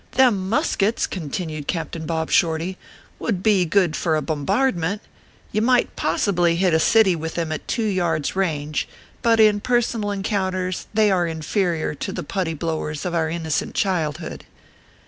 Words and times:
Them 0.13 0.49
muskets/ 0.49 1.05
continued 1.05 1.67
Captain 1.67 2.07
Bob 2.07 2.31
Shorty, 2.31 2.75
"would 3.19 3.43
be 3.43 3.65
good 3.65 3.95
for 3.95 4.15
a 4.15 4.21
bombardment. 4.23 4.99
You 5.51 5.61
might 5.61 5.95
possibly 5.95 6.55
hit 6.55 6.73
a 6.73 6.79
city 6.79 7.15
with 7.15 7.35
them 7.35 7.51
at 7.51 7.67
two 7.67 7.85
yards 7.85 8.35
range; 8.35 8.87
but 9.21 9.39
in 9.39 9.59
personal 9.59 10.09
encounters 10.09 10.87
they 10.91 11.11
are 11.11 11.27
inferior 11.27 11.93
to 11.93 12.11
the 12.11 12.23
putty 12.23 12.55
blowers 12.55 13.05
of 13.05 13.13
our 13.13 13.29
innocent 13.29 13.75
childhood." 13.75 14.43